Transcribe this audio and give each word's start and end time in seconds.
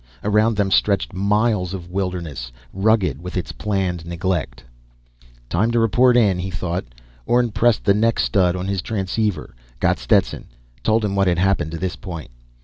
Around 0.23 0.57
them 0.57 0.71
stretched 0.71 1.13
miles 1.13 1.75
of 1.75 1.91
wilderness, 1.91 2.51
rugged 2.73 3.21
with 3.21 3.39
planned 3.59 4.03
neglect. 4.03 4.63
Time 5.47 5.69
to 5.69 5.77
report 5.79 6.17
in, 6.17 6.39
he 6.39 6.49
thought. 6.49 6.85
Orne 7.27 7.51
pressed 7.51 7.83
the 7.83 7.93
neck 7.93 8.17
stud 8.19 8.55
on 8.55 8.65
his 8.65 8.81
transceiver, 8.81 9.53
got 9.79 9.99
Stetson, 9.99 10.47
told 10.81 11.05
him 11.05 11.15
what 11.15 11.27
had 11.27 11.37
happened 11.37 11.69
to 11.69 11.77
this 11.77 11.95
point. 11.95 12.31